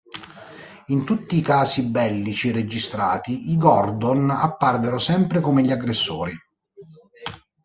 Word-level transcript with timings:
In 0.87 1.03
tutti 1.05 1.37
i 1.37 1.43
casi 1.43 1.91
bellici 1.91 2.49
registrati, 2.49 3.51
i 3.51 3.55
Gordon 3.55 4.31
apparvero 4.31 4.97
sempre 4.97 5.41
come 5.41 5.61
gli 5.61 5.71
aggressori. 5.71 6.35